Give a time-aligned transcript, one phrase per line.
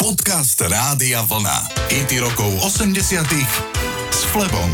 [0.00, 1.76] Podcast Rádia Vlna.
[1.92, 3.20] IT rokov 80
[4.08, 4.72] s Flebom.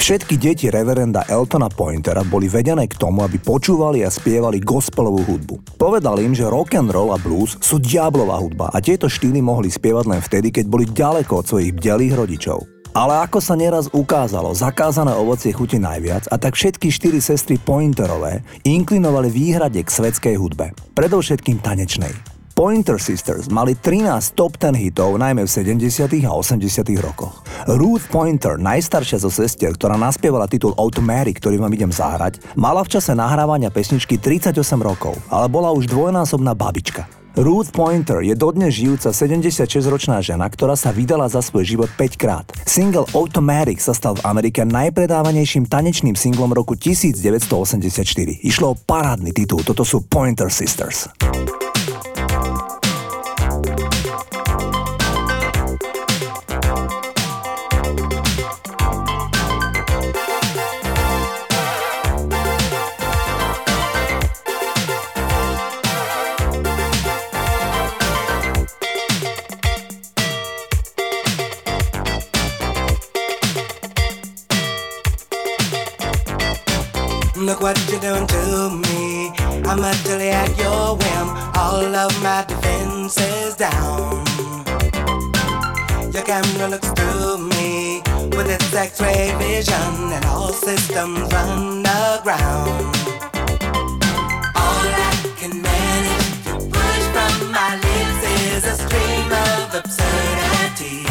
[0.00, 5.76] Všetky deti reverenda Eltona Pointera boli vedené k tomu, aby počúvali a spievali gospelovú hudbu.
[5.76, 9.68] Povedal im, že rock and roll a blues sú diablová hudba a tieto štýly mohli
[9.68, 12.64] spievať len vtedy, keď boli ďaleko od svojich bdelých rodičov.
[12.96, 18.40] Ale ako sa neraz ukázalo, zakázané ovocie chutí najviac a tak všetky štyri sestry Pointerové
[18.64, 22.29] inklinovali výhrade k svetskej hudbe, predovšetkým tanečnej.
[22.60, 26.28] Pointer Sisters mali 13 top 10 hitov najmä v 70.
[26.28, 26.60] a 80.
[27.00, 27.40] rokoch.
[27.64, 32.92] Ruth Pointer, najstaršia zo sestier, ktorá naspievala titul Automatic, ktorý vám idem zahrať, mala v
[32.92, 37.08] čase nahrávania pesničky 38 rokov, ale bola už dvojnásobná babička.
[37.40, 42.44] Ruth Pointer je dodnes žijúca 76-ročná žena, ktorá sa vydala za svoj život 5 krát.
[42.68, 48.04] Single Automatic sa stal v Amerike najpredávanejším tanečným singlom roku 1984.
[48.44, 51.08] Išlo o parádny titul, toto sú Pointer Sisters.
[78.00, 79.30] Doing to me.
[79.68, 81.28] I'm utterly at your whim.
[81.54, 84.24] All of my defenses down.
[86.10, 88.00] Your camera looks through me
[88.34, 92.96] with its X-ray vision, and all systems run aground.
[94.56, 98.22] All I can manage to push from my lips
[98.54, 101.09] is a stream of absurdity.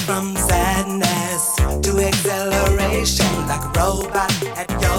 [0.00, 4.91] From sadness to exhilaration like a robot at your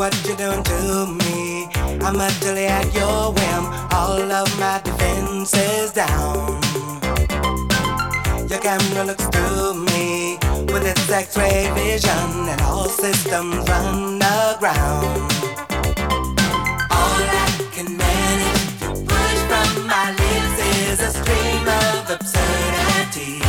[0.00, 1.68] what you're doing to me.
[2.00, 3.64] I'm utterly at your whim.
[3.92, 6.58] All of my defenses down.
[8.48, 10.38] Your camera looks through me
[10.72, 15.30] with its X-ray vision, and all systems run aground.
[16.98, 20.56] All I can manage to push from my lips
[20.88, 23.39] is a stream of absurdity.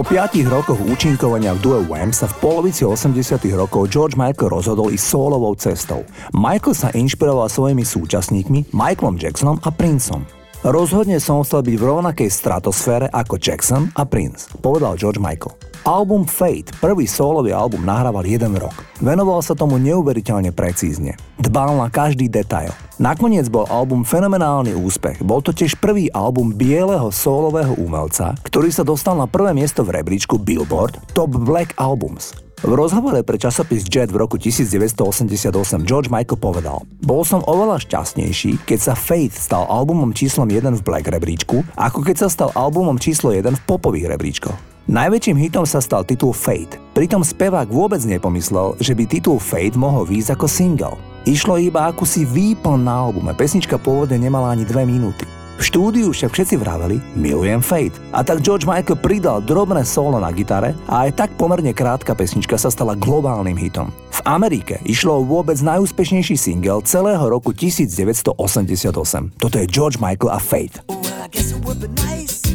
[0.00, 3.20] Po piatich rokoch účinkovania v due Wham sa v polovici 80
[3.52, 6.08] rokov George Michael rozhodol ísť solovou cestou.
[6.32, 10.24] Michael sa inšpiroval svojimi súčasníkmi Michaelom Jacksonom a Princom.
[10.64, 15.52] Rozhodne som chcel byť v rovnakej stratosfére ako Jackson a Prince, povedal George Michael.
[15.80, 18.84] Album Fate, prvý solový album, nahrával jeden rok.
[19.00, 21.16] Venoval sa tomu neuveriteľne precízne.
[21.40, 22.68] Dbal na každý detail.
[23.00, 25.24] Nakoniec bol album fenomenálny úspech.
[25.24, 29.96] Bol to tiež prvý album bieleho solového umelca, ktorý sa dostal na prvé miesto v
[29.96, 32.36] rebríčku Billboard Top Black Albums.
[32.60, 35.48] V rozhovore pre časopis Jet v roku 1988
[35.88, 40.82] George Michael povedal Bol som oveľa šťastnejší, keď sa Faith stal albumom číslom 1 v
[40.84, 44.69] Black rebríčku, ako keď sa stal albumom číslo 1 v popových rebríčkoch.
[44.88, 50.08] Najväčším hitom sa stal titul Fate, pritom spevák vôbec nepomyslel, že by titul Fate mohol
[50.08, 50.96] výjsť ako single.
[51.28, 55.28] Išlo iba akúsi výplň na albume, pesnička pôvodne nemala ani dve minúty.
[55.60, 57.92] V štúdiu však všetci vraveli Milujem Fate.
[58.16, 62.56] A tak George Michael pridal drobné solo na gitare a aj tak pomerne krátka pesnička
[62.56, 63.92] sa stala globálnym hitom.
[63.92, 68.32] V Amerike išlo o vôbec najúspešnejší single celého roku 1988.
[69.36, 70.80] Toto je George Michael a Fate.
[71.60, 72.49] Well,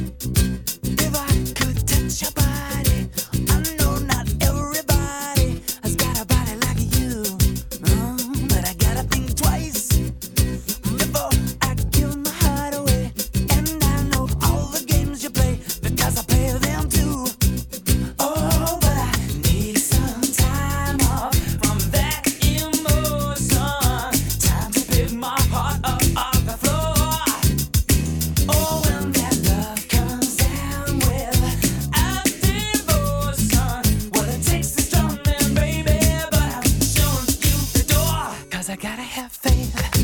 [38.76, 39.95] I gotta have faith.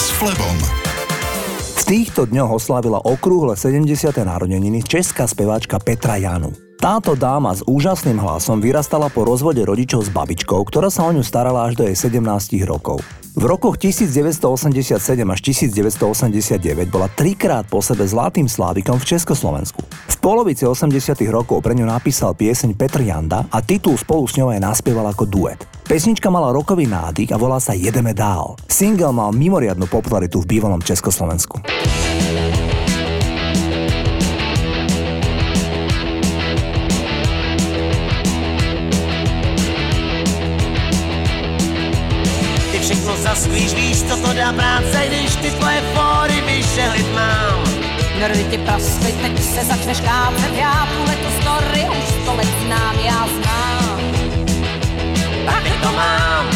[0.00, 0.56] S Flebom.
[1.76, 4.16] V týchto dňoch oslávila okrúhle 70.
[4.24, 6.71] narodeniny česká speváčka Petra Janu.
[6.82, 11.22] Táto dáma s úžasným hlasom vyrastala po rozvode rodičov s babičkou, ktorá sa o ňu
[11.22, 12.18] starala až do jej 17
[12.66, 12.98] rokov.
[13.38, 19.78] V rokoch 1987 až 1989 bola trikrát po sebe zlatým slávikom v Československu.
[19.86, 24.50] V polovici 80 rokov pre ňu napísal pieseň Petr Janda a titul spolu s ňou
[24.50, 25.62] aj naspieval ako duet.
[25.86, 28.58] Pesnička mala rokový nádych a volá sa Jedeme dál.
[28.66, 31.62] Single mal mimoriadnu popularitu v bývalom Československu.
[43.52, 47.64] Víš, víš, co to dá práce, když ty tvoje fóry vyšehlit mám.
[48.18, 52.98] Nerdy ti praskly, teď se začneš kácet, já tuhle tu story už sto let znám,
[53.04, 54.00] já znám.
[55.46, 56.46] Tady to mám.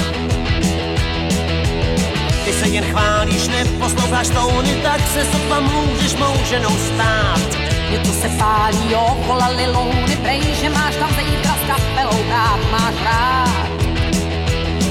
[2.44, 7.40] Ty se jen chválíš, neposloucháš tóny, tak se sotva můžeš mou ženou stát.
[7.88, 12.94] Mě tu se pálí okolo lilouny, prej, že máš tam zítra s kapelou rád, máš
[13.04, 13.68] rád.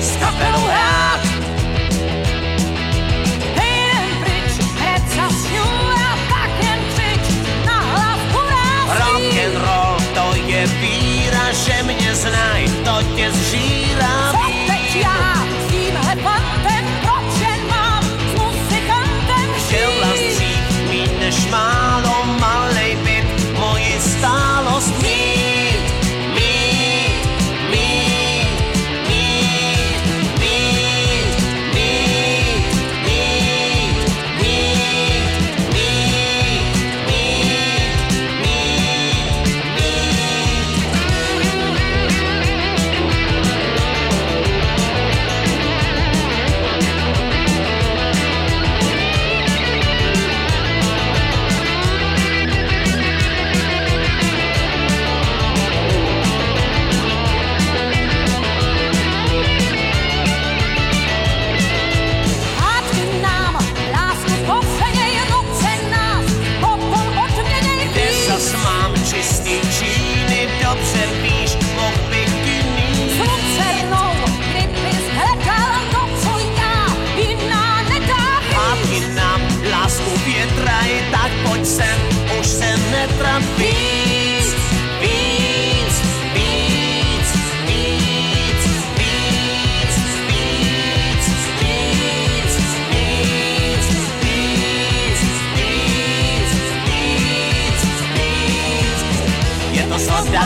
[0.01, 1.14] S kapelou rád!
[12.23, 14.31] Tonight, to tě zžírá.
[14.31, 15.05] Co teď?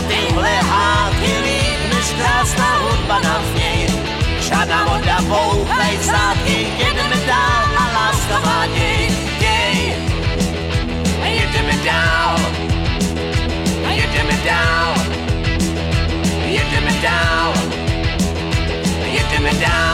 [0.10, 3.88] Tyhle hádky líp, než krásná hudba na zněj.
[4.40, 9.96] Žádná voda, bouchej zátky, jedeme dál a láska má děj, děj.
[11.24, 12.40] Jedeme dál,
[13.90, 14.94] jedeme dál,
[16.46, 17.54] jedeme dál,
[19.06, 19.89] jedeme dál.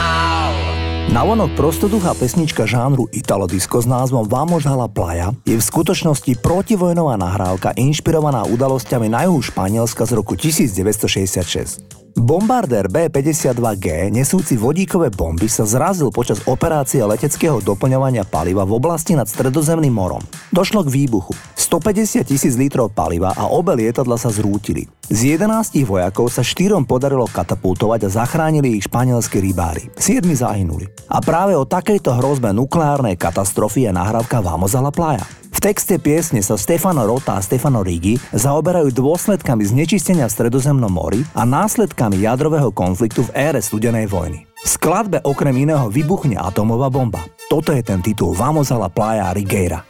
[1.15, 6.43] Navonok prostoduchá pesnička žánru Italo Disco s názvom Vamos a la Playa je v skutočnosti
[6.43, 12.04] protivojnová nahrávka inšpirovaná udalosťami na juhu Španielska z roku 1966.
[12.15, 19.27] Bombardér B-52G, nesúci vodíkové bomby, sa zrazil počas operácie leteckého doplňovania paliva v oblasti nad
[19.27, 20.23] Stredozemným morom.
[20.47, 21.35] Došlo k výbuchu.
[21.59, 24.87] 150 tisíc litrov paliva a obe lietadla sa zrútili.
[25.11, 29.91] Z 11 vojakov sa štyrom podarilo katapultovať a zachránili ich španielskí rybári.
[29.99, 30.87] Siedmi zahynuli.
[31.11, 35.27] A práve o takejto hrozbe nukleárnej katastrofy je nahrávka Vamos a la playa.
[35.55, 41.23] V texte piesne sa Stefano Rota a Stefano Rigi zaoberajú dôsledkami znečistenia v Stredozemnom mori
[41.31, 44.45] a následkami jadrového konfliktu v ére studenej vojny.
[44.61, 47.25] V skladbe okrem iného vybuchne atomová bomba.
[47.49, 49.81] Toto je ten titul Vamos a la playa Rigueira.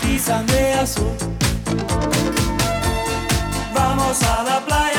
[0.00, 1.12] Matizan de azul.
[3.74, 4.89] Vamos a la playa,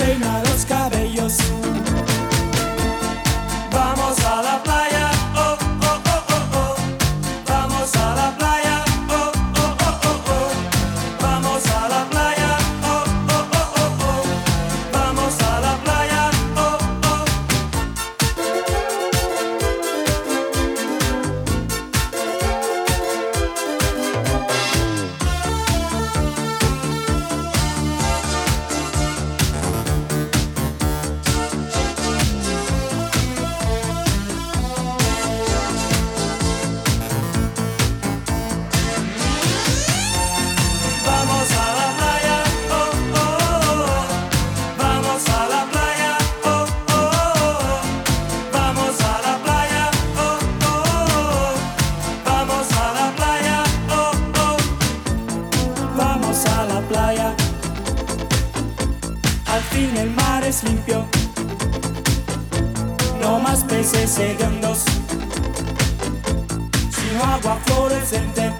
[0.00, 1.79] Despeina los cabellos.
[59.80, 61.06] Fin el mar es limpio.
[63.20, 64.84] No más peces hediondos.
[66.96, 68.59] Sino agua fluorescente.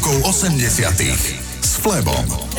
[0.00, 2.49] Rokov 80 s Flebom.